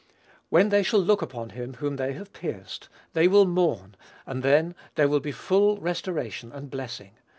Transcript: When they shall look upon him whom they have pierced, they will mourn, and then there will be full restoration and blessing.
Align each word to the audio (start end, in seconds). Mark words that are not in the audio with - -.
When 0.49 0.69
they 0.69 0.81
shall 0.81 0.99
look 0.99 1.21
upon 1.21 1.51
him 1.51 1.75
whom 1.75 1.97
they 1.97 2.13
have 2.13 2.33
pierced, 2.33 2.89
they 3.13 3.27
will 3.27 3.45
mourn, 3.45 3.95
and 4.25 4.41
then 4.41 4.73
there 4.95 5.07
will 5.07 5.19
be 5.19 5.31
full 5.31 5.77
restoration 5.77 6.51
and 6.51 6.71
blessing. 6.71 7.11